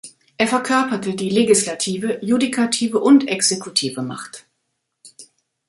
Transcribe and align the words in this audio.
Er 0.35 0.47
verkörperte 0.47 1.13
die 1.13 1.29
legislative, 1.29 2.17
judikative 2.25 2.97
und 2.97 3.27
exekutive 3.27 4.01
Macht. 4.01 4.47